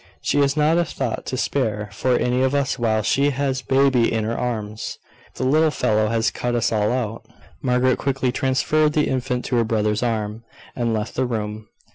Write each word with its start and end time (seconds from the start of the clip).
She 0.19 0.39
has 0.39 0.57
not 0.57 0.79
a 0.79 0.83
thought 0.83 1.27
to 1.27 1.37
spare 1.37 1.87
for 1.91 2.17
any 2.17 2.41
of 2.41 2.55
us 2.55 2.79
while 2.79 3.03
she 3.03 3.29
has 3.29 3.61
baby 3.61 4.11
in 4.11 4.23
her 4.23 4.35
arms. 4.35 4.97
The 5.35 5.43
little 5.43 5.69
fellow 5.69 6.07
has 6.07 6.31
cut 6.31 6.55
us 6.55 6.71
all 6.71 6.91
out." 6.91 7.27
Margaret 7.61 7.99
quickly 7.99 8.31
transferred 8.31 8.93
the 8.93 9.07
infant 9.07 9.45
to 9.45 9.57
her 9.57 9.63
brother's 9.63 10.01
arm, 10.01 10.43
and 10.75 10.91
left 10.91 11.13
the 11.13 11.27
room. 11.27 11.67